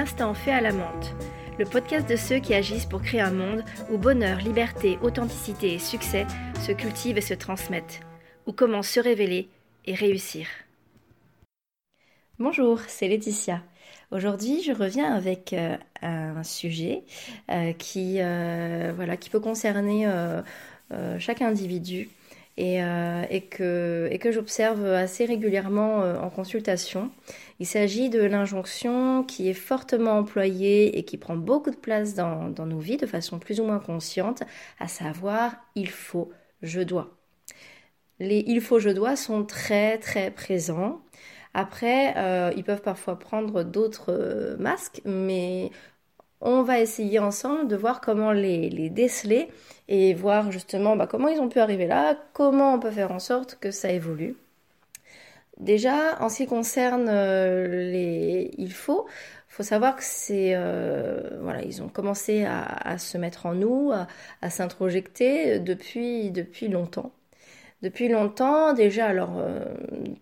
L'instant 0.00 0.32
fait 0.32 0.50
à 0.50 0.62
la 0.62 0.72
menthe, 0.72 1.14
le 1.58 1.66
podcast 1.66 2.08
de 2.08 2.16
ceux 2.16 2.38
qui 2.38 2.54
agissent 2.54 2.86
pour 2.86 3.02
créer 3.02 3.20
un 3.20 3.32
monde 3.32 3.62
où 3.90 3.98
bonheur, 3.98 4.38
liberté, 4.38 4.96
authenticité 5.02 5.74
et 5.74 5.78
succès 5.78 6.26
se 6.66 6.72
cultivent 6.72 7.18
et 7.18 7.20
se 7.20 7.34
transmettent, 7.34 8.00
ou 8.46 8.52
comment 8.52 8.80
se 8.80 8.98
révéler 8.98 9.50
et 9.84 9.92
réussir. 9.92 10.46
Bonjour, 12.38 12.80
c'est 12.88 13.08
Laetitia. 13.08 13.60
Aujourd'hui, 14.10 14.62
je 14.62 14.72
reviens 14.72 15.12
avec 15.12 15.52
euh, 15.52 15.76
un 16.00 16.44
sujet 16.44 17.04
euh, 17.50 17.74
qui, 17.74 18.22
euh, 18.22 18.94
voilà, 18.96 19.18
qui 19.18 19.28
peut 19.28 19.38
concerner 19.38 20.08
chaque 21.18 21.42
individu 21.42 22.08
et, 22.56 22.78
et 23.30 23.40
que, 23.48 24.30
j'observe 24.30 24.84
assez 24.84 25.24
régulièrement 25.24 26.00
en 26.00 26.30
consultation. 26.30 27.10
Il 27.60 27.66
s'agit 27.66 28.08
de 28.08 28.22
l'injonction 28.22 29.22
qui 29.22 29.50
est 29.50 29.54
fortement 29.54 30.18
employée 30.18 30.98
et 30.98 31.04
qui 31.04 31.18
prend 31.18 31.36
beaucoup 31.36 31.70
de 31.70 31.76
place 31.76 32.14
dans, 32.14 32.48
nos 32.48 32.78
vies 32.78 32.96
de 32.96 33.06
façon 33.06 33.38
plus 33.38 33.60
ou 33.60 33.64
moins 33.64 33.78
consciente, 33.78 34.42
à 34.78 34.88
savoir 34.88 35.56
il 35.74 35.90
faut, 35.90 36.30
je 36.62 36.80
dois. 36.80 37.18
Les 38.18 38.44
il 38.46 38.60
faut, 38.62 38.78
je 38.78 38.88
dois 38.90 39.14
sont 39.14 39.44
très 39.44 39.98
très 39.98 40.30
présents. 40.30 41.02
Après, 41.52 42.14
euh, 42.16 42.52
ils 42.56 42.64
peuvent 42.64 42.82
parfois 42.82 43.18
prendre 43.18 43.62
d'autres 43.64 44.12
euh, 44.12 44.56
masques, 44.58 45.02
mais 45.04 45.70
on 46.40 46.62
va 46.62 46.80
essayer 46.80 47.18
ensemble 47.18 47.68
de 47.68 47.76
voir 47.76 48.00
comment 48.00 48.32
les, 48.32 48.90
déceler 48.90 49.48
et 49.88 50.14
voir 50.14 50.52
justement 50.52 50.96
bah, 50.96 51.06
comment 51.06 51.28
ils 51.28 51.40
ont 51.40 51.48
pu 51.48 51.60
arriver 51.60 51.86
là, 51.86 52.16
comment 52.32 52.74
on 52.74 52.80
peut 52.80 52.90
faire 52.90 53.12
en 53.12 53.18
sorte 53.18 53.58
que 53.60 53.70
ça 53.70 53.90
évolue. 53.90 54.36
Déjà, 55.58 56.18
en 56.22 56.28
ce 56.30 56.38
qui 56.38 56.46
concerne 56.46 57.08
euh, 57.08 57.90
les 57.90 58.50
il 58.56 58.72
faut, 58.72 59.06
faut 59.48 59.62
savoir 59.62 59.96
que 59.96 60.02
c'est 60.04 60.54
voilà, 61.40 61.62
ils 61.62 61.82
ont 61.82 61.88
commencé 61.88 62.44
à, 62.44 62.62
à, 62.64 62.98
se 62.98 63.18
mettre 63.18 63.46
en 63.46 63.54
nous, 63.54 63.92
à, 63.92 64.06
à 64.42 64.50
s'introjecter 64.50 65.60
depuis 65.60 66.30
depuis 66.30 66.68
longtemps 66.68 67.12
depuis 67.82 68.08
longtemps 68.08 68.74
déjà 68.74 69.06
alors 69.06 69.38
euh, 69.38 69.64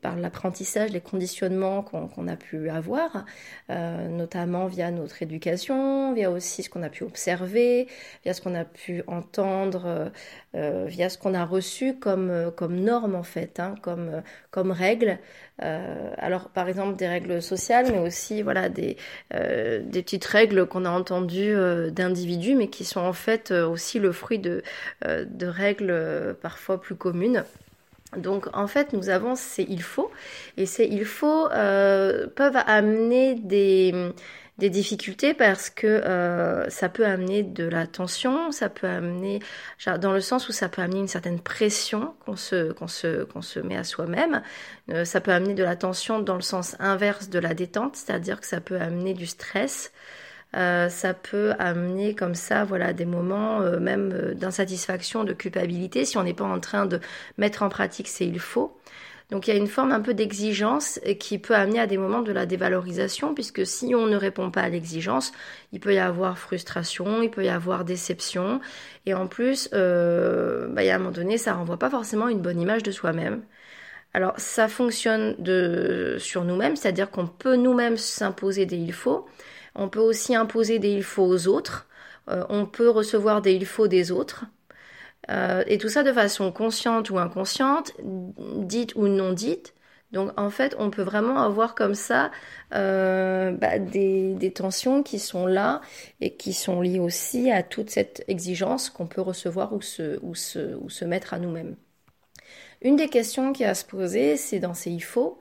par 0.01 0.17
l'apprentissage 0.17 0.91
les 0.91 1.01
conditionnements 1.01 1.83
qu'on 1.83 2.29
a 2.29 2.37
pu 2.37 2.71
avoir 2.71 3.25
euh, 3.71 4.09
notamment 4.09 4.67
via 4.67 4.93
notre 4.93 5.23
éducation 5.23 6.13
via 6.15 6.31
aussi 6.31 6.63
ce 6.63 6.71
qu'on 6.71 6.85
a 6.85 6.89
pu 6.89 7.03
observer 7.03 7.89
via 8.25 8.33
ce 8.33 8.41
qu'on 8.41 8.55
a 8.55 8.65
pu 8.65 9.03
entendre 9.09 10.13
euh, 10.55 10.85
via 10.87 11.09
ce 11.09 11.19
qu'on 11.19 11.35
a 11.35 11.45
reçu 11.45 11.95
comme 11.95 12.53
comme 12.57 12.77
norme 12.77 13.17
en 13.17 13.25
fait 13.25 13.59
hein, 13.59 13.75
comme 13.83 14.23
comme 14.51 14.71
règle 14.71 15.19
alors 15.61 16.51
par 16.51 16.69
exemple 16.69 16.95
des 16.95 17.09
règles 17.09 17.43
sociales 17.43 17.87
mais 17.91 17.99
aussi 17.99 18.43
voilà 18.43 18.69
des 18.69 18.97
petites 19.31 20.25
règles 20.25 20.67
qu'on 20.67 20.85
a 20.85 20.91
entendues 20.91 21.57
d'individus 21.91 22.55
mais 22.55 22.69
qui 22.69 22.85
sont 22.85 23.01
en 23.01 23.13
fait 23.13 23.51
aussi 23.51 23.99
le 23.99 24.13
fruit 24.13 24.39
de 24.39 24.63
de 25.05 25.47
règles 25.47 26.37
parfois 26.41 26.81
plus 26.81 26.95
communes 26.95 27.45
donc 28.17 28.49
en 28.55 28.67
fait, 28.67 28.93
nous 28.93 29.11
avons 29.11 29.35
ces 29.35 29.65
il 29.69 29.83
faut 29.83 30.11
et 30.57 30.67
ces 30.67 30.85
il 30.87 31.05
faut 31.05 31.49
euh, 31.51 32.27
peuvent 32.27 32.57
amener 32.67 33.35
des, 33.35 34.13
des 34.57 34.71
difficultés 34.71 35.35
parce 35.35 35.71
que 35.71 35.87
euh, 35.87 36.69
ça 36.71 36.89
peut 36.89 37.07
amener 37.07 37.43
de 37.43 37.65
la 37.65 37.87
tension, 37.87 38.51
ça 38.51 38.71
peut 38.71 38.89
amener 38.89 39.41
dans 40.01 40.13
le 40.13 40.21
sens 40.21 40.49
où 40.49 40.53
ça 40.53 40.69
peut 40.69 40.81
amener 40.83 41.01
une 41.01 41.09
certaine 41.09 41.41
pression 41.41 42.15
qu'on 42.25 42.37
se 42.37 42.73
qu'on 42.73 42.89
se 42.89 43.25
qu'on 43.25 43.43
se 43.43 43.61
met 43.61 43.77
à 43.77 43.85
soi-même. 43.85 44.43
Euh, 44.91 45.05
ça 45.05 45.21
peut 45.21 45.33
amener 45.33 45.55
de 45.55 45.63
la 45.65 45.77
tension 45.77 46.19
dans 46.21 46.37
le 46.37 46.41
sens 46.43 46.77
inverse 46.81 47.29
de 47.29 47.39
la 47.39 47.55
détente, 47.55 47.97
c'est-à-dire 47.97 48.41
que 48.41 48.47
ça 48.47 48.61
peut 48.61 48.81
amener 48.81 49.15
du 49.15 49.27
stress. 49.27 49.93
Euh, 50.57 50.89
ça 50.89 51.13
peut 51.15 51.53
amener 51.59 52.15
comme 52.15 52.35
ça, 52.35 52.65
voilà, 52.65 52.93
des 52.95 53.05
moments 53.05 53.61
euh, 53.61 53.79
même 53.79 54.13
euh, 54.15 54.35
d'insatisfaction, 54.35 55.25
de 55.25 55.35
culpabilité, 55.35 56.05
si 56.07 56.17
on 56.17 56.23
n'est 56.23 56.35
pas 56.35 56.45
en 56.45 56.59
train 56.61 56.87
de 56.87 57.01
mettre 57.37 57.63
en 57.63 57.69
pratique 57.69 58.09
c'est 58.09 58.27
il 58.27 58.41
faut. 58.41 58.75
Donc 59.31 59.47
il 59.47 59.53
y 59.53 59.55
a 59.55 59.59
une 59.59 59.67
forme 59.67 59.93
un 59.93 60.01
peu 60.01 60.15
d'exigence 60.15 61.01
qui 61.21 61.39
peut 61.39 61.55
amener 61.55 61.81
à 61.81 61.87
des 61.87 61.99
moments 61.99 62.23
de 62.23 62.33
la 62.33 62.47
dévalorisation, 62.47 63.35
puisque 63.35 63.67
si 63.67 63.95
on 63.95 64.07
ne 64.07 64.17
répond 64.17 64.51
pas 64.51 64.63
à 64.63 64.69
l'exigence, 64.71 65.33
il 65.73 65.81
peut 65.81 65.95
y 65.95 65.99
avoir 65.99 66.39
frustration, 66.39 67.23
il 67.23 67.31
peut 67.31 67.45
y 67.45 67.51
avoir 67.51 67.85
déception, 67.85 68.61
et 69.05 69.13
en 69.15 69.27
plus, 69.27 69.69
euh, 69.75 70.69
bah, 70.69 70.81
a 70.83 70.95
un 70.95 70.99
moment 70.99 71.11
donné, 71.11 71.37
ça 71.37 71.53
renvoie 71.55 71.79
pas 71.79 71.91
forcément 71.91 72.29
une 72.29 72.41
bonne 72.41 72.61
image 72.61 72.83
de 72.83 72.91
soi-même. 72.91 73.43
Alors 74.15 74.35
ça 74.39 74.69
fonctionne 74.69 75.37
sur 76.19 76.45
nous-mêmes, 76.45 76.77
c'est-à-dire 76.77 77.11
qu'on 77.11 77.27
peut 77.27 77.57
nous-mêmes 77.57 77.97
s'imposer 77.97 78.67
des 78.67 78.77
il 78.77 78.93
faut, 78.93 79.27
on 79.75 79.89
peut 79.89 80.01
aussi 80.01 80.35
imposer 80.35 80.79
des 80.79 80.93
il 80.93 81.03
faut 81.03 81.25
aux 81.25 81.49
autres. 81.49 81.87
Euh, 82.29 82.45
on 82.49 82.67
peut 82.67 82.91
recevoir 82.91 83.43
des 83.43 83.55
il 83.55 83.67
faut 83.67 83.89
des 83.89 84.11
autres. 84.13 84.45
Euh, 85.31 85.63
et 85.67 85.79
tout 85.79 85.89
ça 85.89 86.03
de 86.03 86.13
façon 86.13 86.53
consciente 86.53 87.11
ou 87.11 87.19
inconsciente, 87.19 87.93
dite 88.03 88.95
ou 88.97 89.09
non 89.09 89.33
dite. 89.33 89.75
Donc 90.13 90.33
en 90.39 90.49
fait, 90.49 90.75
on 90.79 90.91
peut 90.91 91.03
vraiment 91.03 91.43
avoir 91.43 91.75
comme 91.75 91.95
ça 91.95 92.31
euh, 92.75 93.53
bah, 93.53 93.79
des, 93.79 94.53
tensions 94.55 95.03
qui 95.03 95.19
sont 95.19 95.47
là 95.47 95.83
et 96.21 96.35
qui 96.35 96.55
sont 96.55 96.81
liées 96.81 96.99
aussi 96.99 97.51
à 97.51 97.63
toute 97.63 97.91
cette 97.91 98.25
exigence 98.27 98.89
qu'on 98.89 99.07
peut 99.07 99.21
recevoir 99.21 99.75
ou 99.75 99.83
se, 99.83 101.05
mettre 101.05 101.35
à 101.35 101.39
nous-mêmes. 101.39 101.77
Une 102.81 102.97
des 102.97 103.09
questions 103.09 103.53
qui 103.53 103.65
à 103.65 103.75
se 103.75 103.85
poser, 103.85 104.37
c'est 104.37 104.61
dans 104.61 104.75
ces 104.75 104.91
il 104.91 105.01
faut, 105.01 105.39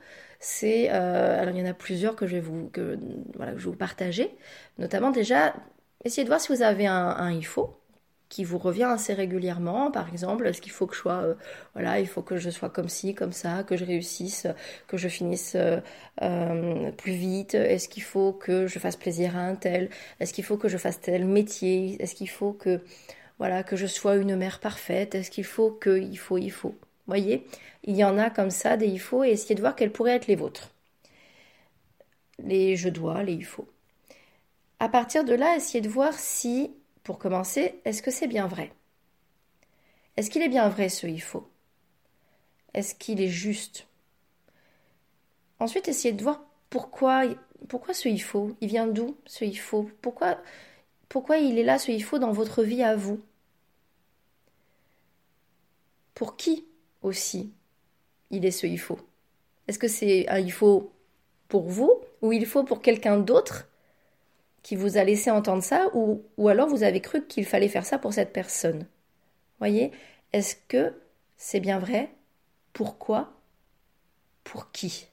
euh, 0.92 1.42
alors 1.42 1.56
il 1.56 1.60
y 1.62 1.64
en 1.68 1.70
a 1.70 1.74
plusieurs 1.74 2.16
que 2.16 2.26
je 2.28 2.36
vais 2.36 2.42
vous 2.42 2.70
que 2.70 2.98
voilà 3.36 3.52
je 3.54 3.58
vais 3.66 3.72
vous 3.72 3.76
partager. 3.76 4.36
Notamment 4.78 5.12
déjà 5.12 5.54
essayez 6.06 6.24
de 6.24 6.30
voir 6.30 6.40
si 6.42 6.54
vous 6.54 6.62
avez 6.62 6.88
un, 6.88 7.10
un 7.10 7.32
il 7.32 7.46
faut 7.46 7.76
qui 8.30 8.44
vous 8.44 8.58
revient 8.58 8.84
assez 8.84 9.14
régulièrement. 9.14 9.92
Par 9.92 10.10
exemple 10.10 10.46
est-ce 10.48 10.62
qu'il 10.62 10.72
faut 10.72 10.88
que 10.88 10.96
je 10.96 11.00
sois 11.02 11.22
euh, 11.24 11.36
voilà 11.74 12.00
il 12.00 12.08
faut 12.08 12.22
que 12.24 12.38
je 12.38 12.50
sois 12.50 12.70
comme 12.70 12.90
ci 12.90 13.14
comme 13.16 13.32
ça 13.34 13.64
que 13.64 13.78
je 13.78 13.86
réussisse 13.86 14.48
que 14.88 14.98
je 14.98 15.08
finisse 15.08 15.56
euh 16.22 16.92
plus 16.98 17.14
vite? 17.14 17.54
Est-ce 17.56 17.88
qu'il 17.90 18.04
faut 18.04 18.34
que 18.34 18.68
je 18.68 18.80
fasse 18.80 18.96
plaisir 18.96 19.36
à 19.38 19.42
un 19.42 19.56
tel? 19.56 19.90
Est-ce 20.20 20.34
qu'il 20.34 20.44
faut 20.44 20.58
que 20.58 20.68
je 20.70 20.78
fasse 20.78 21.00
tel 21.02 21.26
métier? 21.26 22.02
Est-ce 22.02 22.16
qu'il 22.16 22.30
faut 22.30 22.54
que 22.54 22.82
voilà 23.40 23.64
que 23.64 23.76
je 23.76 23.88
sois 23.88 24.16
une 24.18 24.36
mère 24.36 24.60
parfaite? 24.60 25.16
Est-ce 25.16 25.32
qu'il 25.32 25.46
faut 25.46 25.72
que 25.72 26.00
il 26.00 26.18
faut 26.20 26.38
il 26.38 26.52
faut? 26.52 26.76
Voyez, 27.08 27.48
il 27.84 27.96
y 27.96 28.04
en 28.04 28.18
a 28.18 28.30
comme 28.30 28.52
ça 28.52 28.78
des 28.78 28.88
il 28.88 29.00
faut 29.00 29.24
et 29.24 29.30
essayez 29.30 29.56
de 29.56 29.62
voir 29.62 29.76
quels 29.76 29.92
pourraient 29.92 30.16
être 30.16 30.28
les 30.28 30.36
vôtres. 30.36 30.72
Les 32.40 32.76
je 32.76 32.90
dois, 32.90 33.24
les 33.24 33.34
il 33.34 33.46
faut. 33.46 33.68
À 34.80 34.90
partir 34.90 35.24
de 35.24 35.34
là, 35.34 35.56
essayez 35.56 35.82
de 35.82 35.90
voir 35.90 36.14
si, 36.14 36.72
pour 37.04 37.18
commencer, 37.20 37.80
est-ce 37.86 38.02
que 38.02 38.12
c'est 38.12 38.28
bien 38.28 38.48
vrai? 38.48 38.72
Est-ce 40.18 40.30
qu'il 40.30 40.42
est 40.42 40.50
bien 40.50 40.70
vrai 40.70 40.90
ce 40.90 41.08
il 41.08 41.22
faut? 41.22 41.48
Est-ce 42.74 42.96
qu'il 42.96 43.22
est 43.22 43.28
juste? 43.28 43.88
Ensuite, 45.60 45.88
essayez 45.88 46.14
de 46.14 46.22
voir 46.24 46.44
pourquoi, 46.70 47.24
pourquoi 47.70 47.94
ce 47.94 48.08
il 48.10 48.22
faut? 48.22 48.56
Il 48.62 48.68
vient 48.68 48.88
d'où 48.88 49.18
ce 49.26 49.46
il 49.46 49.58
faut? 49.58 49.90
Pourquoi, 50.02 50.40
pourquoi 51.10 51.38
il 51.38 51.58
est 51.58 51.64
là 51.64 51.80
ce 51.80 51.92
il 51.92 52.04
faut 52.04 52.20
dans 52.20 52.32
votre 52.32 52.64
vie 52.64 52.84
à 52.84 52.96
vous? 52.96 53.20
Pour 56.14 56.36
qui 56.36 56.66
aussi 57.02 57.52
il 58.32 58.46
est 58.46 58.52
ce 58.52 58.68
il 58.68 58.80
faut. 58.80 59.00
Est-ce 59.68 59.80
que 59.80 59.88
c'est 59.88 60.28
un 60.30 60.40
il 60.40 60.52
faut 60.52 60.92
pour 61.48 61.70
vous 61.70 62.02
ou 62.22 62.34
il 62.34 62.46
faut 62.46 62.64
pour 62.64 62.82
quelqu'un 62.82 63.18
d'autre 63.18 63.68
qui 64.64 64.76
vous 64.76 64.98
a 64.98 65.04
laissé 65.04 65.32
entendre 65.32 65.64
ça 65.64 65.90
ou, 65.94 66.24
ou 66.38 66.50
alors 66.50 66.68
vous 66.68 66.84
avez 66.84 67.02
cru 67.02 67.26
qu'il 67.26 67.46
fallait 67.46 67.70
faire 67.70 67.86
ça 67.86 67.98
pour 68.00 68.14
cette 68.14 68.34
personne? 68.34 68.86
Voyez 69.60 69.92
Est-ce 70.34 70.56
que 70.68 70.94
c'est 71.38 71.60
bien 71.60 71.80
vrai? 71.80 72.10
Pourquoi? 72.74 73.34
Pour 74.44 74.72
qui? 74.72 75.08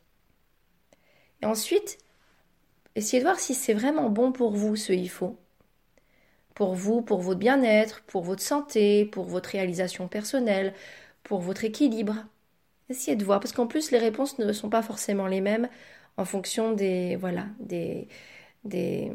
Et 1.42 1.46
ensuite, 1.46 1.98
essayez 2.96 3.20
de 3.20 3.28
voir 3.28 3.38
si 3.38 3.54
c'est 3.54 3.74
vraiment 3.74 4.10
bon 4.10 4.32
pour 4.32 4.52
vous 4.52 4.76
ce 4.76 4.92
il 4.92 5.10
faut. 5.10 5.37
Pour 6.54 6.75
vous, 6.75 7.02
pour 7.02 7.20
votre 7.20 7.40
bien-être, 7.40 8.02
pour 8.02 8.22
votre 8.22 8.42
santé, 8.42 9.04
pour 9.06 9.25
votre 9.25 9.50
réalisation 9.50 10.08
personnelle, 10.08 10.72
pour 11.25 11.41
votre 11.41 11.65
équilibre. 11.65 12.15
Essayez 12.88 13.17
de 13.17 13.25
voir, 13.25 13.41
parce 13.41 13.53
qu'en 13.53 13.67
plus 13.67 13.91
les 13.91 13.99
réponses 13.99 14.38
ne 14.38 14.53
sont 14.53 14.69
pas 14.69 14.82
forcément 14.82 15.26
les 15.26 15.41
mêmes 15.41 15.69
en 16.17 16.25
fonction 16.25 16.73
des 16.73 17.17
voilà 17.17 17.47
des 17.59 18.06
des, 18.65 19.11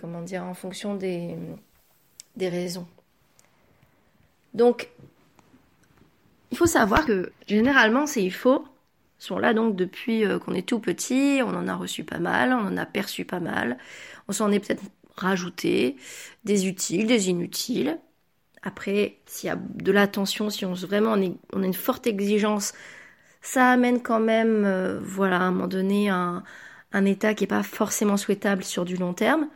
comment 0.00 0.22
en 0.22 0.54
fonction 0.54 0.94
des 0.94 1.36
des 2.36 2.48
raisons. 2.48 2.86
Donc 4.54 4.88
il 6.50 6.58
faut 6.58 6.66
savoir 6.66 7.06
que 7.06 7.32
généralement 7.46 8.06
ces 8.06 8.22
il 8.22 8.32
faut 8.32 8.64
sont 9.18 9.38
là 9.38 9.54
donc 9.54 9.76
depuis 9.76 10.24
euh, 10.24 10.38
qu'on 10.38 10.52
est 10.54 10.66
tout 10.66 10.78
petit, 10.78 11.40
on 11.42 11.54
en 11.54 11.68
a 11.68 11.74
reçu 11.74 12.04
pas 12.04 12.18
mal, 12.18 12.52
on 12.52 12.66
en 12.66 12.76
a 12.76 12.86
perçu 12.86 13.24
pas 13.24 13.40
mal, 13.40 13.78
on 14.28 14.32
s'en 14.32 14.52
est 14.52 14.60
peut-être 14.60 14.82
rajouté 15.16 15.96
des 16.44 16.68
utiles, 16.68 17.06
des 17.06 17.30
inutiles. 17.30 17.98
Après, 18.66 19.18
s'il 19.26 19.46
y 19.46 19.50
a 19.50 19.56
de 19.56 19.92
l'attention, 19.92 20.50
si 20.50 20.64
on 20.66 20.74
vraiment 20.74 21.14
on, 21.52 21.62
a 21.62 21.66
une 21.66 21.72
forte 21.72 22.08
exigence, 22.08 22.74
ça 23.40 23.70
amène 23.70 24.02
quand 24.02 24.18
même, 24.18 24.64
euh, 24.64 24.98
voilà, 25.00 25.38
à 25.38 25.42
un 25.44 25.52
moment 25.52 25.68
donné, 25.68 26.08
un, 26.10 26.42
état 27.06 27.34
qui 27.34 27.44
n'est 27.44 27.48
pas 27.48 27.62
forcément 27.62 28.16
souhaitable 28.16 28.64
sur 28.64 28.84
du 28.84 28.96
long 28.96 29.14
terme. 29.14 29.48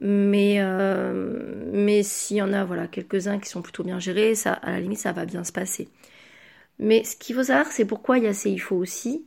Mais, 0.00 0.58
euh, 0.60 1.70
mais 1.72 2.02
s'il 2.04 2.36
y 2.38 2.42
en 2.42 2.52
a 2.52 2.64
voilà, 2.64 2.86
quelques-uns 2.86 3.40
qui 3.40 3.48
sont 3.50 3.62
plutôt 3.62 3.82
bien 3.84 3.98
gérés, 3.98 4.36
ça, 4.36 4.52
à 4.52 4.70
la 4.72 4.80
limite, 4.80 5.00
ça 5.00 5.12
va 5.12 5.26
bien 5.26 5.42
se 5.44 5.52
passer. 5.52 5.88
Mais 6.78 7.04
ce 7.04 7.16
qu'il 7.16 7.36
faut 7.36 7.44
savoir, 7.44 7.66
c'est 7.72 7.84
pourquoi 7.84 8.18
il 8.18 8.24
y 8.24 8.28
a 8.28 8.34
ces 8.34 8.50
IFO 8.50 8.76
aussi. 8.76 9.26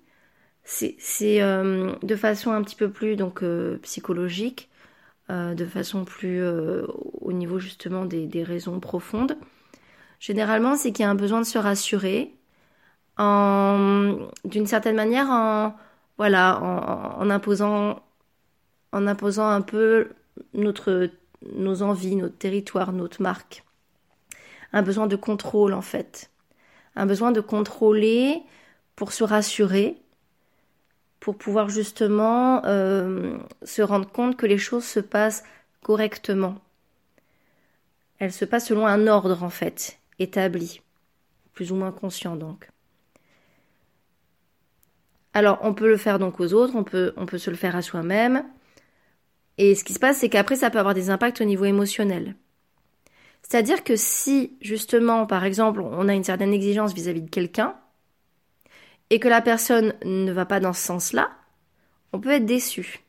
C'est 0.63 1.41
euh, 1.41 1.93
de 2.03 2.15
façon 2.15 2.51
un 2.51 2.63
petit 2.63 2.77
peu 2.77 2.89
plus 2.89 3.17
donc, 3.17 3.43
psychologique, 3.81 4.69
de 5.29 5.65
façon 5.65 6.05
plus 6.05 6.43
au 6.45 7.31
niveau 7.31 7.59
justement 7.59 8.05
des, 8.05 8.27
des 8.27 8.43
raisons 8.43 8.79
profondes. 8.79 9.37
Généralement, 10.19 10.75
c'est 10.75 10.91
qu'il 10.91 11.03
y 11.03 11.05
a 11.05 11.09
un 11.09 11.15
besoin 11.15 11.41
de 11.41 11.45
se 11.45 11.57
rassurer, 11.57 12.33
d'une 13.17 14.67
certaine 14.67 14.95
manière, 14.95 15.29
en, 15.29 15.75
voilà, 16.17 16.59
en, 16.61 17.29
imposant, 17.29 18.01
en 18.91 19.07
imposant 19.07 19.47
un 19.47 19.61
peu 19.61 20.09
notre, 20.53 21.09
nos 21.55 21.81
envies, 21.81 22.15
notre 22.15 22.37
territoire, 22.37 22.93
notre 22.93 23.21
marque. 23.21 23.63
Un 24.71 24.81
besoin 24.81 25.07
de 25.07 25.15
contrôle 25.15 25.73
en 25.73 25.81
fait. 25.81 26.31
Un 26.95 27.05
besoin 27.05 27.31
de 27.31 27.41
contrôler 27.41 28.41
pour 28.95 29.11
se 29.11 29.23
rassurer, 29.23 29.97
pour 31.23 31.37
pouvoir 31.37 31.69
justement 31.69 32.65
euh, 32.65 33.37
se 33.63 33.81
rendre 33.81 34.11
compte 34.11 34.35
que 34.35 34.45
les 34.45 34.57
choses 34.57 34.83
se 34.83 34.99
passent 34.99 35.45
correctement. 35.81 36.55
Elles 38.19 38.33
se 38.33 38.43
passent 38.43 38.67
selon 38.67 38.85
un 38.85 39.07
ordre 39.07 39.41
en 39.41 39.49
fait, 39.49 39.99
établi, 40.19 40.81
plus 41.53 41.71
ou 41.71 41.75
moins 41.75 41.93
conscient 41.93 42.35
donc. 42.35 42.67
Alors, 45.33 45.59
on 45.61 45.73
peut 45.73 45.87
le 45.87 45.95
faire 45.95 46.19
donc 46.19 46.41
aux 46.41 46.51
autres, 46.51 46.75
on 46.75 46.83
peut, 46.83 47.13
on 47.15 47.25
peut 47.25 47.37
se 47.37 47.49
le 47.49 47.55
faire 47.55 47.77
à 47.77 47.81
soi-même. 47.81 48.43
Et 49.57 49.75
ce 49.75 49.85
qui 49.85 49.93
se 49.93 49.99
passe, 49.99 50.17
c'est 50.17 50.29
qu'après, 50.29 50.57
ça 50.57 50.69
peut 50.69 50.79
avoir 50.79 50.93
des 50.93 51.09
impacts 51.09 51.39
au 51.39 51.45
niveau 51.45 51.63
émotionnel. 51.63 52.35
C'est-à-dire 53.43 53.85
que 53.85 53.95
si, 53.95 54.57
justement, 54.59 55.25
par 55.25 55.45
exemple, 55.45 55.79
on 55.79 56.09
a 56.09 56.13
une 56.13 56.25
certaine 56.25 56.51
exigence 56.51 56.93
vis-à-vis 56.93 57.21
de 57.21 57.29
quelqu'un, 57.29 57.75
et 59.09 59.19
que 59.19 59.27
la 59.27 59.41
personne 59.41 59.93
ne 60.03 60.31
va 60.31 60.45
pas 60.45 60.59
dans 60.59 60.73
ce 60.73 60.83
sens-là, 60.83 61.31
on 62.13 62.19
peut 62.19 62.31
être 62.31 62.45
déçu. 62.45 63.01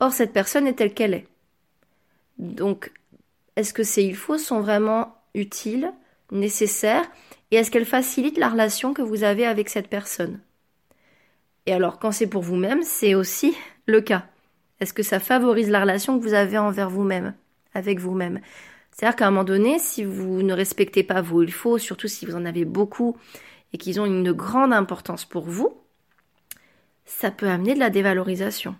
Or, 0.00 0.12
cette 0.12 0.32
personne 0.32 0.66
est 0.66 0.74
telle 0.74 0.94
qu'elle 0.94 1.14
est. 1.14 1.26
Donc, 2.38 2.92
est-ce 3.56 3.74
que 3.74 3.82
ces 3.82 4.04
il 4.04 4.14
faut 4.16 4.38
sont 4.38 4.60
vraiment 4.60 5.16
utiles, 5.34 5.92
nécessaires, 6.30 7.10
et 7.50 7.56
est-ce 7.56 7.70
qu'elles 7.70 7.84
facilitent 7.84 8.38
la 8.38 8.48
relation 8.48 8.94
que 8.94 9.02
vous 9.02 9.24
avez 9.24 9.46
avec 9.46 9.68
cette 9.68 9.88
personne? 9.88 10.40
Et 11.66 11.72
alors, 11.72 11.98
quand 11.98 12.12
c'est 12.12 12.26
pour 12.26 12.42
vous-même, 12.42 12.82
c'est 12.82 13.14
aussi 13.14 13.56
le 13.86 14.00
cas. 14.00 14.26
Est-ce 14.80 14.92
que 14.92 15.02
ça 15.02 15.18
favorise 15.18 15.70
la 15.70 15.80
relation 15.80 16.18
que 16.18 16.22
vous 16.22 16.34
avez 16.34 16.56
envers 16.56 16.88
vous-même, 16.88 17.34
avec 17.74 17.98
vous-même? 17.98 18.40
C'est-à-dire 18.92 19.16
qu'à 19.16 19.26
un 19.26 19.30
moment 19.30 19.44
donné, 19.44 19.78
si 19.78 20.04
vous 20.04 20.42
ne 20.42 20.52
respectez 20.52 21.02
pas 21.02 21.20
vos 21.20 21.42
il 21.42 21.52
faut, 21.52 21.78
surtout 21.78 22.08
si 22.08 22.26
vous 22.26 22.34
en 22.34 22.44
avez 22.44 22.64
beaucoup 22.64 23.16
et 23.72 23.78
qu'ils 23.78 24.00
ont 24.00 24.06
une 24.06 24.32
grande 24.32 24.72
importance 24.72 25.24
pour 25.24 25.44
vous, 25.44 25.76
ça 27.04 27.30
peut 27.30 27.48
amener 27.48 27.74
de 27.74 27.78
la 27.78 27.90
dévalorisation. 27.90 28.76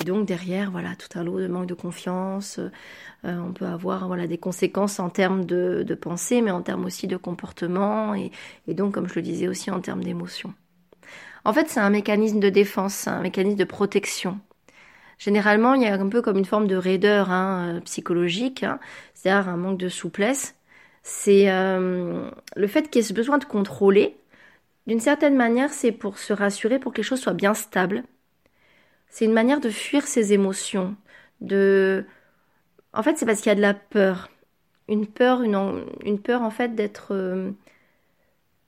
Et 0.00 0.04
donc 0.04 0.26
derrière, 0.26 0.70
voilà, 0.70 0.94
tout 0.94 1.18
un 1.18 1.24
lot 1.24 1.40
de 1.40 1.48
manque 1.48 1.66
de 1.66 1.74
confiance. 1.74 2.58
Euh, 3.24 3.36
on 3.38 3.52
peut 3.52 3.66
avoir 3.66 4.06
voilà 4.06 4.26
des 4.26 4.38
conséquences 4.38 5.00
en 5.00 5.10
termes 5.10 5.44
de, 5.44 5.98
pensée, 6.00 6.40
mais 6.40 6.52
en 6.52 6.62
termes 6.62 6.84
aussi 6.84 7.08
de 7.08 7.16
comportement, 7.16 8.14
et, 8.14 8.30
et 8.68 8.74
donc, 8.74 8.94
comme 8.94 9.08
je 9.08 9.14
le 9.16 9.22
disais 9.22 9.48
aussi, 9.48 9.70
en 9.70 9.80
termes 9.80 10.04
d'émotion. 10.04 10.54
En 11.44 11.52
fait, 11.52 11.68
c'est 11.68 11.80
un 11.80 11.90
mécanisme 11.90 12.40
de 12.40 12.48
défense, 12.48 13.08
un 13.08 13.22
mécanisme 13.22 13.56
de 13.56 13.64
protection. 13.64 14.38
Généralement, 15.18 15.74
il 15.74 15.82
y 15.82 15.86
a 15.86 15.94
un 15.94 16.08
peu 16.08 16.22
comme 16.22 16.38
une 16.38 16.44
forme 16.44 16.68
de 16.68 16.76
raideur 16.76 17.30
hein, 17.30 17.76
euh, 17.76 17.80
psychologique, 17.80 18.62
hein. 18.62 18.78
c'est-à-dire 19.14 19.48
un 19.48 19.56
manque 19.56 19.78
de 19.78 19.88
souplesse. 19.88 20.54
C'est 21.02 21.50
euh, 21.50 22.30
le 22.56 22.66
fait 22.66 22.90
qu'il 22.90 23.02
y 23.02 23.04
ait 23.04 23.08
ce 23.08 23.12
besoin 23.12 23.38
de 23.38 23.44
contrôler. 23.44 24.16
D'une 24.86 25.00
certaine 25.00 25.36
manière, 25.36 25.72
c'est 25.72 25.92
pour 25.92 26.18
se 26.18 26.32
rassurer, 26.32 26.78
pour 26.78 26.92
que 26.92 26.98
les 26.98 27.02
choses 27.02 27.20
soient 27.20 27.34
bien 27.34 27.54
stables. 27.54 28.04
C'est 29.08 29.24
une 29.24 29.32
manière 29.32 29.60
de 29.60 29.70
fuir 29.70 30.06
ses 30.06 30.32
émotions. 30.32 30.96
De, 31.40 32.06
en 32.92 33.02
fait, 33.02 33.16
c'est 33.16 33.26
parce 33.26 33.40
qu'il 33.40 33.50
y 33.50 33.52
a 33.52 33.56
de 33.56 33.60
la 33.60 33.74
peur, 33.74 34.30
une 34.88 35.06
peur, 35.06 35.42
une, 35.42 36.20
peur 36.20 36.42
en 36.42 36.50
fait 36.50 36.74
d'être 36.74 37.14
euh, 37.14 37.50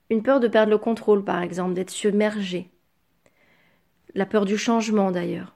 une 0.09 0.23
peur 0.23 0.39
de 0.39 0.47
perdre 0.47 0.71
le 0.71 0.77
contrôle, 0.77 1.23
par 1.23 1.41
exemple, 1.41 1.73
d'être 1.73 1.89
submergé. 1.89 2.69
La 4.13 4.25
peur 4.25 4.45
du 4.45 4.57
changement, 4.57 5.11
d'ailleurs. 5.11 5.55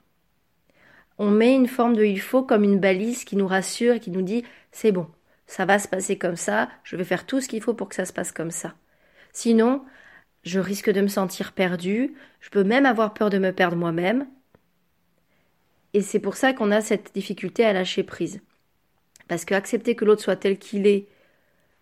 On 1.18 1.30
met 1.30 1.54
une 1.54 1.68
forme 1.68 1.96
de 1.96 2.04
il 2.04 2.20
faut 2.20 2.42
comme 2.42 2.64
une 2.64 2.78
balise 2.78 3.24
qui 3.24 3.36
nous 3.36 3.46
rassure 3.46 3.94
et 3.94 4.00
qui 4.00 4.10
nous 4.10 4.22
dit 4.22 4.44
c'est 4.72 4.92
bon, 4.92 5.06
ça 5.46 5.64
va 5.64 5.78
se 5.78 5.88
passer 5.88 6.18
comme 6.18 6.36
ça, 6.36 6.68
je 6.84 6.96
vais 6.96 7.04
faire 7.04 7.26
tout 7.26 7.40
ce 7.40 7.48
qu'il 7.48 7.62
faut 7.62 7.74
pour 7.74 7.88
que 7.88 7.94
ça 7.94 8.04
se 8.04 8.12
passe 8.12 8.32
comme 8.32 8.50
ça. 8.50 8.74
Sinon, 9.32 9.84
je 10.44 10.60
risque 10.60 10.90
de 10.90 11.00
me 11.00 11.08
sentir 11.08 11.52
perdu, 11.52 12.14
je 12.40 12.50
peux 12.50 12.64
même 12.64 12.86
avoir 12.86 13.14
peur 13.14 13.30
de 13.30 13.38
me 13.38 13.52
perdre 13.52 13.76
moi-même. 13.76 14.26
Et 15.92 16.02
c'est 16.02 16.20
pour 16.20 16.36
ça 16.36 16.52
qu'on 16.52 16.70
a 16.70 16.80
cette 16.80 17.14
difficulté 17.14 17.64
à 17.64 17.72
lâcher 17.72 18.02
prise. 18.02 18.40
Parce 19.28 19.44
que 19.44 19.54
accepter 19.54 19.96
que 19.96 20.04
l'autre 20.04 20.22
soit 20.22 20.36
tel 20.36 20.58
qu'il 20.58 20.86
est 20.86 21.08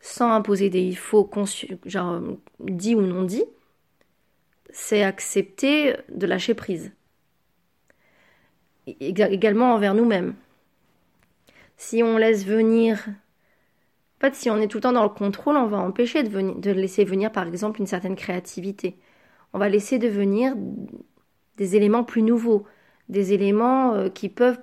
sans 0.00 0.30
imposer 0.32 0.68
des 0.70 0.82
il 0.82 0.96
faut 0.96 1.30
genre 1.86 2.20
dit 2.60 2.94
ou 2.94 3.00
non 3.00 3.24
dit, 3.24 3.44
c'est 4.70 5.02
accepter 5.02 5.96
de 6.10 6.26
lâcher 6.26 6.54
prise. 6.54 6.92
Également 8.86 9.72
envers 9.74 9.94
nous-mêmes. 9.94 10.34
Si 11.76 12.02
on 12.02 12.18
laisse 12.18 12.44
venir, 12.44 13.06
en 13.08 13.23
si 14.32 14.48
on 14.50 14.56
est 14.58 14.68
tout 14.68 14.78
le 14.78 14.82
temps 14.82 14.92
dans 14.92 15.02
le 15.02 15.08
contrôle, 15.08 15.56
on 15.56 15.66
va 15.66 15.78
empêcher 15.78 16.22
de 16.22 16.70
laisser 16.70 17.04
venir, 17.04 17.30
par 17.30 17.46
exemple, 17.46 17.80
une 17.80 17.86
certaine 17.86 18.16
créativité. 18.16 18.96
On 19.52 19.58
va 19.58 19.68
laisser 19.68 19.98
devenir 19.98 20.54
des 21.56 21.76
éléments 21.76 22.04
plus 22.04 22.22
nouveaux, 22.22 22.64
des 23.08 23.32
éléments 23.32 23.94
euh, 23.94 24.08
qui 24.08 24.28
peuvent, 24.28 24.58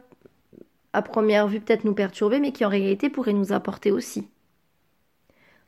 à 0.93 1.01
première 1.01 1.47
vue, 1.47 1.61
peut-être 1.61 1.85
nous 1.85 1.93
perturber, 1.93 2.39
mais 2.39 2.51
qui 2.51 2.65
en 2.65 2.69
réalité 2.69 3.09
pourraient 3.09 3.33
nous 3.33 3.53
apporter 3.53 3.91
aussi. 3.91 4.27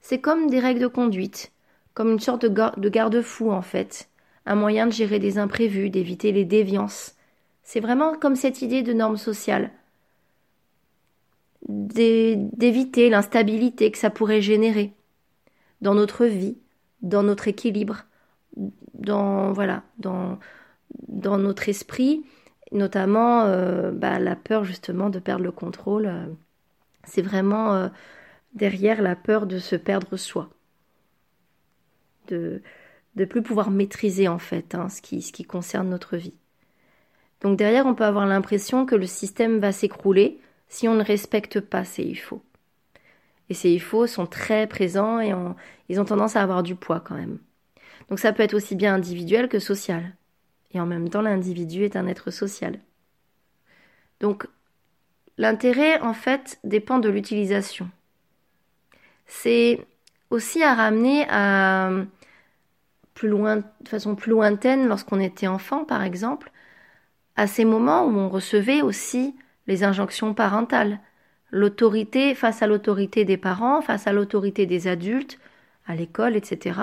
C'est 0.02 0.20
comme 0.20 0.50
des 0.50 0.60
règles 0.60 0.82
de 0.82 0.88
conduite, 0.88 1.54
comme 1.94 2.12
une 2.12 2.20
sorte 2.20 2.46
de, 2.46 2.90
garde-fou 2.90 3.52
en 3.52 3.62
fait, 3.62 4.10
un 4.46 4.56
moyen 4.56 4.88
de 4.88 4.92
gérer 4.92 5.20
des 5.20 5.38
imprévus, 5.38 5.90
d'éviter 5.90 6.32
les 6.32 6.44
déviances. 6.44 7.16
C'est 7.62 7.80
vraiment 7.80 8.16
comme 8.16 8.36
cette 8.36 8.62
idée 8.62 8.82
de 8.82 8.92
normes 8.92 9.18
sociales, 9.18 9.72
d'éviter 11.74 13.10
l'instabilité 13.10 13.92
que 13.92 13.98
ça 13.98 14.10
pourrait 14.10 14.42
générer 14.42 14.94
dans 15.82 15.96
notre 15.96 16.26
vie, 16.26 16.58
dans 17.02 17.24
notre 17.24 17.48
équilibre, 17.48 18.06
dans 18.94 19.52
voilà, 19.52 19.84
dans, 19.98 20.40
dans 21.08 21.38
notre 21.38 21.70
esprit, 21.70 22.24
notamment 22.72 23.44
euh, 23.44 23.92
bah, 23.92 24.20
la 24.20 24.36
peur 24.36 24.64
justement 24.64 25.10
de 25.10 25.20
perdre 25.20 25.44
le 25.44 25.52
contrôle. 25.52 26.06
Euh, 26.06 26.26
c'est 27.06 27.22
vraiment 27.22 27.74
euh, 27.74 27.90
derrière 28.54 29.02
la 29.02 29.16
peur 29.16 29.46
de 29.46 29.60
se 29.60 29.76
perdre 29.76 30.16
soi, 30.16 30.50
de 32.28 32.62
ne 33.16 33.26
plus 33.26 33.42
pouvoir 33.42 33.70
maîtriser 33.70 34.28
en 34.28 34.40
fait 34.40 34.76
hein, 34.76 34.90
ce, 34.90 35.02
qui, 35.02 35.22
ce 35.22 35.32
qui 35.32 35.44
concerne 35.44 35.90
notre 35.90 36.18
vie. 36.18 36.38
Donc 37.42 37.58
derrière, 37.58 37.86
on 37.86 37.94
peut 37.94 38.06
avoir 38.06 38.26
l'impression 38.26 38.86
que 38.86 38.96
le 38.96 39.06
système 39.06 39.60
va 39.60 39.74
s'écrouler 39.74 40.40
si 40.74 40.88
on 40.88 40.96
ne 40.96 41.04
respecte 41.04 41.60
pas 41.60 41.86
ces 41.86 42.04
il 42.04 42.16
faut. 42.16 42.42
Et 43.50 43.54
ces 43.54 43.72
il 43.72 43.80
faut 43.80 44.08
sont 44.08 44.26
très 44.26 44.66
présents 44.66 45.20
et 45.20 45.34
ils 45.90 46.00
ont 46.00 46.06
tendance 46.06 46.36
à 46.36 46.42
avoir 46.42 46.64
du 46.64 46.76
poids 46.76 47.00
quand 47.00 47.16
même. 47.16 47.38
Donc 48.10 48.20
ça 48.20 48.34
peut 48.34 48.44
être 48.44 48.56
aussi 48.56 48.76
bien 48.76 48.96
individuel 48.96 49.50
que 49.50 49.60
social. 49.60 50.16
Et 50.72 50.80
en 50.80 50.88
même 50.88 51.10
temps, 51.10 51.22
l'individu 51.22 51.84
est 51.84 51.96
un 51.96 52.08
être 52.08 52.32
social. 52.32 52.80
Donc 54.20 54.48
l'intérêt, 55.38 56.00
en 56.00 56.16
fait, 56.16 56.60
dépend 56.64 56.98
de 56.98 57.10
l'utilisation 57.10 57.90
c'est 59.26 59.86
aussi 60.30 60.64
à 60.64 60.74
ramener 60.74 61.26
à 61.30 61.92
plus 63.14 63.30
loin, 63.30 63.58
de 63.58 63.88
façon 63.88 64.16
plus 64.16 64.32
lointaine 64.32 64.88
lorsqu'on 64.88 65.20
était 65.20 65.48
enfant, 65.48 65.86
par 65.86 66.04
exemple, 66.04 66.52
à 67.36 67.48
ces 67.48 67.64
moments 67.64 68.06
où 68.06 68.18
on 68.18 68.30
recevait 68.30 68.82
aussi 68.82 69.36
les 69.68 69.84
injonctions 69.84 70.34
parentales, 70.34 71.00
l'autorité 71.52 72.36
face 72.36 72.62
à 72.62 72.68
l'autorité 72.68 73.26
des 73.26 73.38
parents, 73.38 73.82
face 73.82 74.08
à 74.08 74.14
l'autorité 74.14 74.66
des 74.66 74.88
adultes, 74.88 75.40
à 75.86 75.96
l'école, 75.96 76.36
etc. 76.36 76.80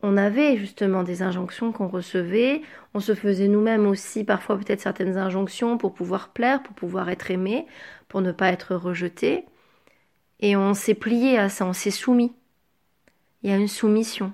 On 0.00 0.16
avait 0.16 0.56
justement 0.56 1.02
des 1.02 1.22
injonctions 1.22 1.72
qu'on 1.72 1.88
recevait, 1.88 2.62
on 2.94 3.00
se 3.00 3.14
faisait 3.14 3.48
nous-mêmes 3.48 3.86
aussi 3.86 4.22
parfois 4.22 4.56
peut-être 4.56 4.80
certaines 4.80 5.16
injonctions 5.16 5.76
pour 5.76 5.92
pouvoir 5.92 6.28
plaire, 6.28 6.62
pour 6.62 6.74
pouvoir 6.74 7.08
être 7.10 7.32
aimé, 7.32 7.66
pour 8.06 8.20
ne 8.20 8.30
pas 8.30 8.48
être 8.48 8.76
rejeté. 8.76 9.44
Et 10.38 10.56
on 10.56 10.74
s'est 10.74 10.94
plié 10.94 11.36
à 11.36 11.48
ça, 11.48 11.66
on 11.66 11.72
s'est 11.72 11.90
soumis. 11.90 12.32
Il 13.42 13.50
y 13.50 13.52
a 13.52 13.56
une 13.56 13.68
soumission. 13.68 14.32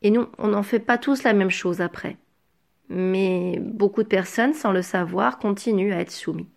Et 0.00 0.10
nous, 0.10 0.26
on 0.38 0.48
n'en 0.48 0.62
fait 0.62 0.80
pas 0.80 0.98
tous 0.98 1.22
la 1.22 1.34
même 1.34 1.50
chose 1.50 1.80
après. 1.82 2.16
Mais 2.94 3.58
beaucoup 3.58 4.02
de 4.02 4.08
personnes, 4.08 4.52
sans 4.52 4.70
le 4.70 4.82
savoir, 4.82 5.38
continuent 5.38 5.92
à 5.92 6.00
être 6.00 6.10
soumis. 6.10 6.48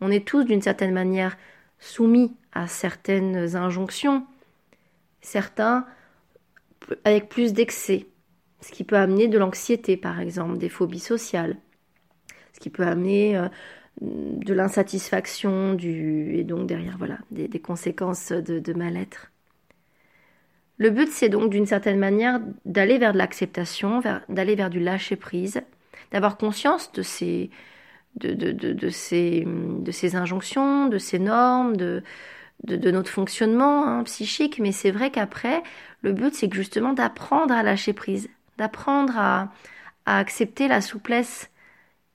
On 0.00 0.10
est 0.10 0.26
tous 0.26 0.44
d'une 0.44 0.62
certaine 0.62 0.92
manière 0.92 1.36
soumis 1.78 2.34
à 2.52 2.66
certaines 2.66 3.54
injonctions, 3.54 4.26
certains 5.20 5.86
avec 7.04 7.28
plus 7.28 7.52
d'excès, 7.52 8.06
ce 8.60 8.72
qui 8.72 8.82
peut 8.82 8.96
amener 8.96 9.28
de 9.28 9.38
l'anxiété 9.38 9.96
par 9.96 10.20
exemple, 10.20 10.58
des 10.58 10.68
phobies 10.68 10.98
sociales, 10.98 11.56
ce 12.52 12.60
qui 12.60 12.70
peut 12.70 12.86
amener 12.86 13.36
euh, 13.36 13.48
de 14.00 14.54
l'insatisfaction 14.54 15.74
du 15.74 16.34
et 16.34 16.44
donc 16.44 16.66
derrière 16.66 16.98
voilà 16.98 17.18
des, 17.30 17.48
conséquences 17.60 18.32
de 18.32 18.72
mal-être. 18.72 19.30
Le 20.78 20.90
but, 20.90 21.08
c'est 21.10 21.28
donc 21.28 21.50
d'une 21.50 21.66
certaine 21.66 21.98
manière 21.98 22.40
d'aller 22.64 22.98
vers 22.98 23.12
de 23.12 23.18
l'acceptation, 23.18 24.00
d'aller 24.28 24.54
vers 24.54 24.70
du 24.70 24.80
lâcher-prise, 24.80 25.62
d'avoir 26.12 26.36
conscience 26.36 26.92
de 26.92 27.02
ces, 27.02 27.50
de, 28.16 28.32
de, 28.32 28.52
de, 28.52 28.88
ces, 28.88 29.44
de 29.46 29.90
ces 29.90 30.16
injonctions, 30.16 30.88
de 30.88 30.98
ces 30.98 31.18
normes, 31.18 31.76
de, 31.76 32.02
de, 32.64 32.90
notre 32.90 33.10
fonctionnement 33.10 33.86
hein, 33.88 34.04
psychique. 34.04 34.60
Mais 34.60 34.72
c'est 34.72 34.92
vrai 34.92 35.10
qu'après, 35.10 35.62
le 36.02 36.12
but, 36.12 36.34
c'est 36.34 36.52
justement 36.52 36.92
d'apprendre 36.92 37.54
à 37.54 37.62
lâcher 37.62 37.92
prise, 37.92 38.28
d'apprendre 38.58 39.14
à, 39.18 39.52
à 40.06 40.18
accepter 40.18 40.68
la 40.68 40.80
souplesse 40.80 41.50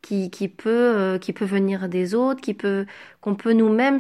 qui, 0.02 0.32
qui, 0.32 0.48
peut, 0.50 0.70
euh, 0.70 1.18
qui 1.20 1.34
peut 1.34 1.46
venir 1.46 1.90
des 1.90 2.16
autres, 2.16 2.42
qui 2.42 2.54
peut, 2.54 2.86
qu'on 3.22 3.36
peut 3.36 3.54
nous-mêmes 3.54 4.00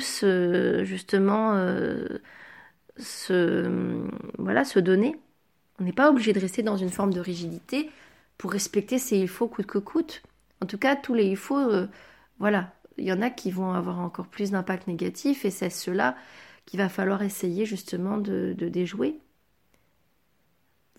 justement 0.83 1.53
euh, 1.55 2.19
se, 2.97 4.05
voilà, 4.37 4.65
se 4.65 4.79
donner. 4.79 5.19
On 5.79 5.83
n'est 5.83 5.93
pas 5.93 6.09
obligé 6.09 6.33
de 6.33 6.39
rester 6.39 6.63
dans 6.63 6.77
une 6.77 6.89
forme 6.89 7.13
de 7.13 7.19
rigidité 7.19 7.89
pour 8.37 8.51
respecter 8.51 8.97
ces 8.97 9.17
il 9.17 9.27
faut 9.27 9.47
coûte 9.47 9.65
que 9.65 9.77
coûte. 9.79 10.23
En 10.61 10.65
tout 10.65 10.77
cas, 10.77 10.95
tous 10.95 11.13
les 11.13 11.25
il 11.25 11.37
faut, 11.37 11.57
euh, 11.57 11.87
voilà, 12.39 12.73
il 12.97 13.05
y 13.05 13.13
en 13.13 13.21
a 13.21 13.29
qui 13.29 13.51
vont 13.51 13.73
avoir 13.73 13.99
encore 13.99 14.27
plus 14.27 14.51
d'impact 14.51 14.87
négatif 14.87 15.45
et 15.45 15.51
c'est 15.51 15.69
cela 15.69 16.15
qu'il 16.65 16.79
va 16.79 16.89
falloir 16.89 17.21
essayer 17.23 17.65
justement 17.65 18.17
de, 18.17 18.53
déjouer. 18.53 19.19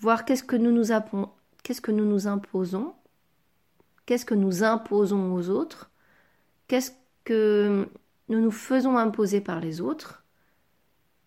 Voir 0.00 0.24
qu'est-ce 0.24 0.44
que 0.44 0.56
nous 0.56 0.72
nous, 0.72 0.92
qu'est-ce 1.62 1.80
que 1.80 1.92
nous 1.92 2.04
nous 2.04 2.26
imposons, 2.26 2.94
qu'est-ce 4.06 4.26
que 4.26 4.34
nous 4.34 4.62
imposons 4.64 5.32
aux 5.32 5.48
autres, 5.48 5.90
qu'est-ce 6.68 6.90
que 7.24 7.88
nous 8.28 8.40
nous 8.40 8.50
faisons 8.50 8.98
imposer 8.98 9.40
par 9.40 9.60
les 9.60 9.80
autres 9.80 10.23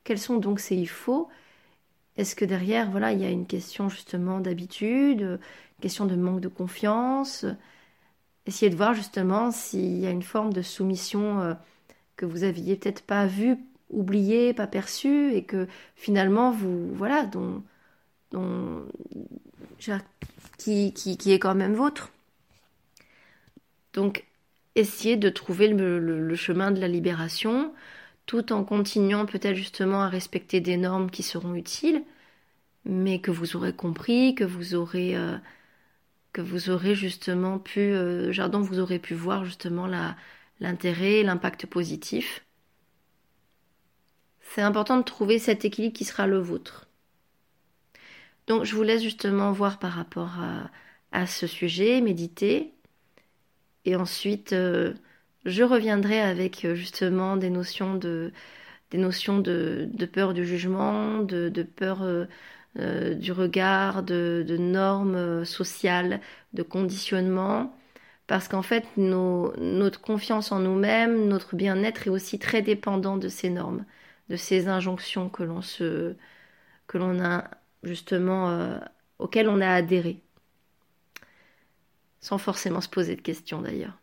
quels 0.08 0.20
sont 0.20 0.38
donc 0.38 0.62
ces 0.62 0.78
il 0.78 0.88
faut? 0.88 1.28
Est-ce 2.16 2.34
que 2.34 2.46
derrière, 2.46 2.90
voilà, 2.90 3.12
il 3.12 3.20
y 3.22 3.26
a 3.26 3.30
une 3.30 3.46
question 3.46 3.90
justement 3.90 4.40
d'habitude, 4.40 5.20
une 5.22 5.82
question 5.82 6.06
de 6.06 6.16
manque 6.16 6.40
de 6.40 6.48
confiance? 6.48 7.46
Essayez 8.46 8.70
de 8.70 8.78
voir 8.78 8.94
justement 8.94 9.52
s'il 9.52 10.00
y 10.00 10.08
a 10.08 10.10
une 10.10 10.24
forme 10.24 10.54
de 10.54 10.62
soumission 10.62 11.42
euh, 11.42 11.54
que 12.16 12.26
vous 12.26 12.46
aviez 12.46 12.78
peut-être 12.78 13.02
pas 13.02 13.28
vue, 13.28 13.58
oubliée, 13.90 14.54
pas 14.54 14.66
perçue, 14.66 15.34
et 15.34 15.44
que 15.44 15.68
finalement 15.98 16.52
vous, 16.52 16.96
voilà, 16.96 17.26
dont, 17.26 17.62
qui, 20.58 20.94
qui, 20.94 21.32
est 21.34 21.40
quand 21.40 21.54
même 21.54 21.74
vôtre. 21.74 22.14
Donc, 23.92 24.24
essayez 24.76 25.18
de 25.18 25.28
trouver 25.28 25.68
le 25.68 26.36
chemin 26.36 26.72
de 26.72 26.80
la 26.80 26.88
libération, 26.88 27.74
tout 28.28 28.52
en 28.54 28.64
continuant 28.64 29.26
peut-être 29.26 29.56
justement 29.56 30.04
à 30.04 30.10
respecter 30.10 30.60
des 30.62 30.78
normes 30.78 31.10
qui 31.10 31.24
seront 31.24 31.56
utiles, 31.56 32.04
mais 32.86 33.20
que 33.20 33.32
vous 33.32 33.56
aurez 33.56 33.74
compris, 33.74 34.36
que 34.36 34.44
vous 34.44 34.76
aurez, 34.76 35.16
euh, 35.16 35.38
que 36.34 36.42
vous 36.42 36.70
aurez 36.70 36.94
justement 36.94 37.58
pu, 37.58 37.80
euh, 37.80 38.32
vous 38.60 38.80
aurez 38.80 39.00
pu 39.00 39.16
voir 39.16 39.46
justement 39.46 39.88
l'intérêt, 40.60 41.24
l'impact 41.24 41.66
positif. 41.68 42.46
C'est 44.42 44.62
important 44.62 44.98
de 44.98 45.04
trouver 45.04 45.40
cet 45.40 45.66
équilibre 45.66 45.96
qui 45.96 46.06
sera 46.06 46.28
le 46.28 46.40
vôtre. 46.40 46.88
Donc 48.48 48.66
je 48.66 48.76
vous 48.76 48.84
laisse 48.84 49.04
justement 49.04 49.52
voir 49.52 49.80
par 49.80 49.94
rapport 49.94 50.38
à, 51.12 51.28
ce 51.28 51.48
sujet, 51.48 52.02
méditer, 52.02 52.74
et 53.86 53.96
ensuite 53.96 54.54
euh, 54.54 54.94
je 55.48 55.64
reviendrai 55.64 56.20
avec 56.20 56.66
euh, 56.66 56.76
justement 56.76 57.38
des 57.38 57.50
notions 57.50 57.96
de, 57.96 58.32
peur 60.14 60.34
du 60.34 60.46
jugement, 60.46 61.20
de, 61.20 61.64
peur 61.64 62.02
euh, 62.04 62.26
euh, 62.80 63.14
du 63.16 63.32
regard, 63.32 64.04
de, 64.04 64.58
normes 64.60 65.46
sociales, 65.46 66.22
de 66.54 66.64
conditionnement, 66.64 67.74
parce 68.28 68.48
qu'en 68.50 68.62
fait, 68.62 68.86
notre 68.98 70.02
confiance 70.02 70.52
en 70.52 70.60
nous-mêmes, 70.60 71.28
notre 71.28 71.56
bien-être 71.56 72.08
est 72.08 72.10
aussi 72.10 72.40
très 72.40 72.62
dépendant 72.62 73.18
de 73.18 73.30
ces 73.30 73.50
normes, 73.50 73.86
de 74.30 74.36
ces 74.36 74.68
injonctions 74.68 75.30
que 75.30 75.44
l'on 75.44 77.24
a 77.24 77.44
justement, 77.84 78.80
auxquelles 79.20 79.50
on 79.50 79.62
a 79.62 79.70
adhéré, 79.70 80.22
sans 82.20 82.38
forcément 82.38 82.82
se 82.82 82.90
poser 82.90 83.16
de 83.16 83.22
questions 83.22 83.62
d'ailleurs. 83.62 83.98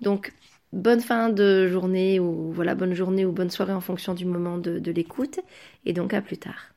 Donc, 0.00 0.32
bonne 0.72 1.00
fin 1.00 1.28
de 1.28 1.66
journée 1.68 2.20
ou 2.20 2.52
voilà, 2.52 2.74
bonne 2.74 2.94
journée 2.94 3.24
ou 3.24 3.32
bonne 3.32 3.50
soirée 3.50 3.72
en 3.72 3.80
fonction 3.80 4.14
du 4.14 4.24
moment 4.24 4.58
de, 4.58 4.90
l'écoute. 4.90 5.40
Et 5.86 5.92
donc, 5.92 6.14
à 6.14 6.20
plus 6.20 6.38
tard. 6.38 6.74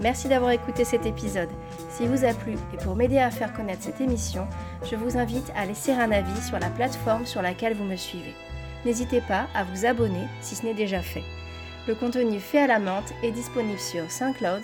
Merci 0.00 0.28
d'avoir 0.28 0.52
écouté 0.52 0.86
cet 0.86 1.04
épisode. 1.04 1.50
S'il 1.90 2.08
vous 2.08 2.24
a 2.24 2.32
plu 2.32 2.54
et 2.72 2.82
pour 2.82 2.96
m'aider 2.96 3.18
à 3.18 3.30
faire 3.30 3.52
connaître 3.52 3.82
cette 3.82 4.00
émission, 4.00 4.46
je 4.90 4.96
vous 4.96 5.18
invite 5.18 5.52
à 5.54 5.66
laisser 5.66 5.92
un 5.92 6.10
avis 6.10 6.40
sur 6.40 6.58
la 6.58 6.70
plateforme 6.70 7.26
sur 7.26 7.42
laquelle 7.42 7.74
vous 7.74 7.84
me 7.84 7.96
suivez. 7.96 8.34
N'hésitez 8.86 9.20
pas 9.20 9.46
à 9.54 9.62
vous 9.62 9.84
abonner 9.84 10.26
si 10.40 10.54
ce 10.54 10.64
n'est 10.64 10.74
déjà 10.74 11.02
fait. 11.02 11.24
Le 11.86 11.94
contenu 11.94 12.40
fait 12.40 12.60
à 12.60 12.66
la 12.66 12.78
menthe 12.78 13.12
est 13.22 13.30
disponible 13.30 13.78
sur 13.78 14.10
SoundCloud, 14.10 14.62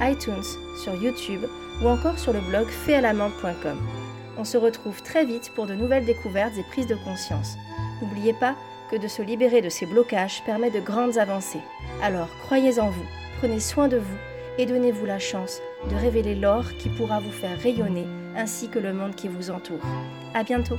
iTunes, 0.00 0.42
sur 0.82 0.94
YouTube 1.00 1.42
ou 1.80 1.86
encore 1.86 2.18
sur 2.18 2.32
le 2.32 2.40
blog 2.40 2.66
faitalamante.com. 2.66 4.01
On 4.38 4.44
se 4.44 4.56
retrouve 4.56 5.02
très 5.02 5.24
vite 5.24 5.52
pour 5.54 5.66
de 5.66 5.74
nouvelles 5.74 6.04
découvertes 6.04 6.56
et 6.58 6.62
prises 6.62 6.86
de 6.86 6.94
conscience. 6.94 7.56
N'oubliez 8.00 8.32
pas 8.32 8.56
que 8.90 8.96
de 8.96 9.08
se 9.08 9.22
libérer 9.22 9.62
de 9.62 9.68
ces 9.68 9.86
blocages 9.86 10.42
permet 10.44 10.70
de 10.70 10.80
grandes 10.80 11.18
avancées. 11.18 11.62
Alors 12.02 12.28
croyez 12.44 12.78
en 12.78 12.90
vous, 12.90 13.06
prenez 13.38 13.60
soin 13.60 13.88
de 13.88 13.98
vous 13.98 14.16
et 14.58 14.66
donnez-vous 14.66 15.06
la 15.06 15.18
chance 15.18 15.60
de 15.90 15.96
révéler 15.96 16.34
l'or 16.34 16.64
qui 16.78 16.88
pourra 16.88 17.20
vous 17.20 17.32
faire 17.32 17.58
rayonner 17.58 18.06
ainsi 18.36 18.68
que 18.68 18.78
le 18.78 18.92
monde 18.92 19.14
qui 19.14 19.28
vous 19.28 19.50
entoure. 19.50 19.80
À 20.34 20.42
bientôt! 20.42 20.78